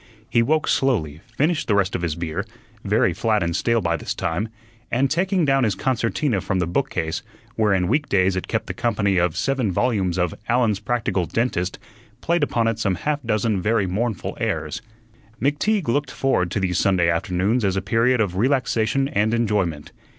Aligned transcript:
He 0.27 0.41
woke 0.41 0.67
slowly, 0.67 1.21
finished 1.37 1.67
the 1.67 1.75
rest 1.75 1.93
of 1.95 2.01
his 2.01 2.15
beer 2.15 2.43
very 2.83 3.13
flat 3.13 3.43
and 3.43 3.55
stale 3.55 3.81
by 3.81 3.97
this 3.97 4.15
time 4.15 4.49
and 4.89 5.11
taking 5.11 5.45
down 5.45 5.63
his 5.63 5.75
concertina 5.75 6.41
from 6.41 6.57
the 6.57 6.65
bookcase, 6.65 7.21
where 7.55 7.71
in 7.71 7.87
week 7.87 8.09
days 8.09 8.35
it 8.35 8.47
kept 8.47 8.65
the 8.65 8.73
company 8.73 9.17
of 9.19 9.37
seven 9.37 9.71
volumes 9.71 10.17
of 10.17 10.33
"Allen's 10.49 10.79
Practical 10.79 11.27
Dentist," 11.27 11.77
played 12.19 12.41
upon 12.41 12.67
it 12.67 12.79
some 12.79 12.95
half 12.95 13.21
dozen 13.21 13.61
very 13.61 13.85
mournful 13.85 14.35
airs. 14.39 14.81
McTeague 15.39 15.87
looked 15.87 16.09
forward 16.09 16.49
to 16.49 16.59
these 16.59 16.79
Sunday 16.79 17.07
afternoons 17.07 17.63
as 17.63 17.75
a 17.75 17.81
period 17.83 18.19
of 18.19 18.37
relaxation 18.37 19.07
and 19.07 19.35
enjoyment. 19.35 19.91